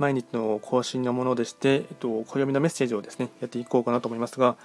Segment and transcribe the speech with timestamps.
[0.00, 4.56] 毎日の更新のものでして、えっと、暦のメッセージをですね、やっていこうかなと思いますが、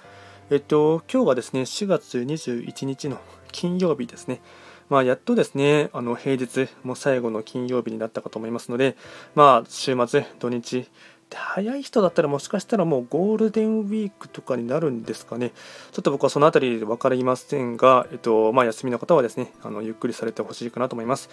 [0.50, 3.18] えっと、今日はですね、4月21日の
[3.52, 4.40] 金曜日ですね。
[4.88, 8.96] まあ、やっとですね、あの平日、もう最後の金曜日になったかと思いますので、
[9.34, 10.88] まあ、週末、土日、
[11.34, 15.50] 早い人だったらもしかしたらもうゴールデンウィークとかになるんですかね。
[15.92, 21.28] ちょっと僕はそのあたり分かりませんが、えっとまあ、休みの方はですね、あのゆっくりされてほしいかなと思います。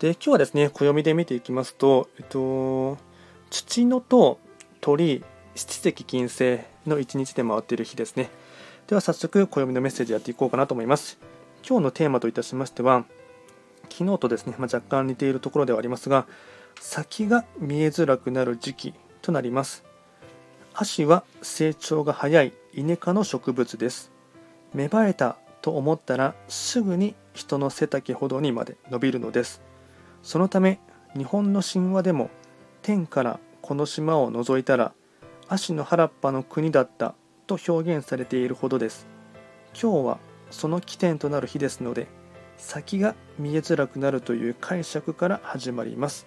[0.00, 2.96] で、今日はですね、暦で見ていきますと、えっと、
[3.54, 4.40] 土のと
[4.80, 5.22] 鳥
[5.54, 8.28] 七石金星の一日で回っている日ですね。
[8.88, 11.20] では早速暦のメッセージやっていこうかなと思います。
[11.64, 13.04] 今日のテーマといたしましては
[13.90, 16.26] 昨日とですね、まあ、若干似ているところではありますが
[16.80, 19.84] 先が見えづらくなる時期となります。
[20.74, 24.10] 足は成長が早いイネ科の植物です。
[24.74, 29.62] 芽生えたと思ったらすぐに人の背丈ほどにまで伸びるのです。
[30.24, 30.80] そのため
[31.16, 32.30] 日本の神話でも
[32.84, 34.92] 天からこの島を除いたら
[35.48, 37.14] 足の原っぱの国だった
[37.46, 39.06] と表現されているほどです。
[39.72, 40.18] 今日は
[40.50, 42.08] その起点となる日ですので
[42.58, 46.26] 先が見えづらくなるという解釈から始まります。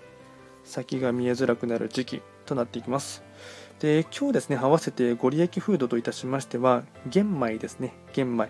[0.63, 3.23] 先が見えづらくなる時期となっていきます。
[3.77, 7.93] で今日ですね合わせてご利益フードといたしましては玄米ですね。
[8.13, 8.49] 玄米。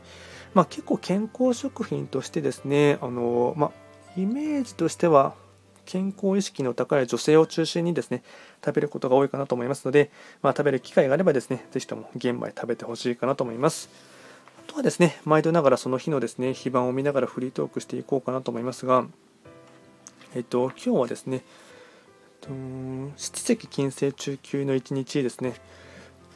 [0.54, 3.72] まあ、結構健康食品としてですねあのまあ、
[4.16, 5.36] イメージとしては
[5.88, 8.22] 健康意識の高い女性を中心にですね
[8.64, 13.90] 食べることが多いかなと思いますので、まあ、食べる機会があればですねぜひとも玄米食べてほしいかなと思います。
[14.60, 19.06] あとはですね毎度ながらその日のですね非番を見ながらフリートークしていこうかなと思いますが
[20.36, 21.42] えっと今日はですね
[23.16, 25.54] 七石金星中級の一日ですね。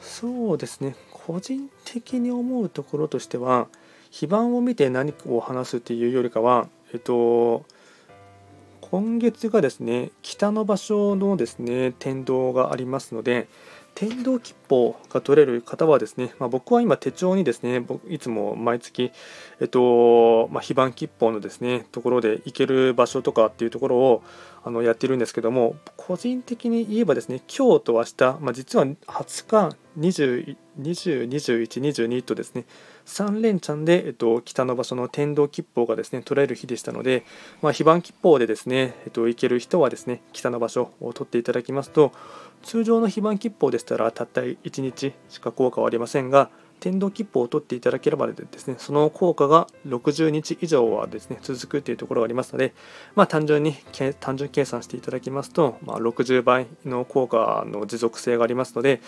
[0.01, 3.67] そうですね個人的に思うところとしては
[4.09, 7.65] 非番を見て何かを話すっていうよりかはえっと
[8.91, 13.47] 今月がですね北の場所のですね天道がありますので
[13.95, 19.13] 天道切符が取れる方はですね、まあ、僕は今手帳にですねいつも毎月、
[19.61, 24.23] えっとまあ、非番切符のですねところで行ける場所とかっていうところを
[24.65, 32.65] あのやってるんですけども個人的に言えばですね今日と明日、まあ、実は20日20 20、21、22とですね
[33.05, 37.25] 3連チャンで、えっと、北の場所の天道吉報がですね取られる日でしたので、
[37.61, 42.13] まあ、非番吉報でですね、えっと、行ける人はですね北の場所を取っていただきますと
[42.63, 46.49] 通常の非番吉報でしたらたった1日しか効果はありませんが
[46.81, 52.73] 天道切符を取っていただければですね、その効果が60日以上はですね、続くというところがありますので、
[53.15, 53.75] まあ、単純に、
[54.19, 58.99] 単純計算していただきますと、まあ、60倍の効果の持続性がありますので、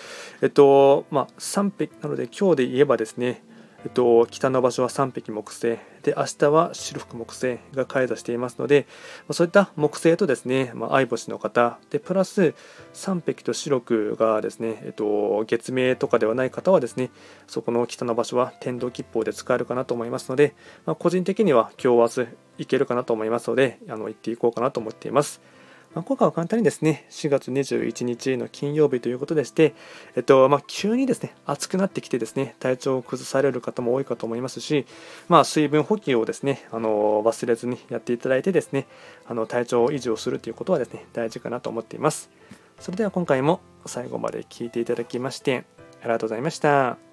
[0.44, 3.42] えっと、まあ、3匹なので今日で言えばですね、
[3.84, 8.88] えっと、北の場所は3匹木星で明日は白福木星が開座していますので
[9.28, 12.54] まそういった木星とですね、まあ、相星の方でプラス
[12.94, 17.10] 3匹と白くがですね、えっと、月明とかではない方はですね
[17.48, 20.56] そこの北の場所は天道吉報で使えるかなと思いますので、
[20.86, 25.42] まあ、個人的には今日明日行けるかなと思いますのであの行っていこうかなと思っています。
[25.96, 29.76] まあ、今回は簡単にですね、4月21日の金曜日ということでして、
[30.16, 34.88] えっとまあ、急にですね、暑くなってきてですね、体調を崩される方も多いかと思いますし、
[35.30, 38.88] まあ、水分補給をですね、あの忘れずにやっていただいてですね、
[39.28, 42.32] あの体調を維持をするということはですね、大事かなと思っています。
[42.80, 45.64] それでは今回も最後まで聞いていただきまして、
[46.02, 47.13] ありがとうございました。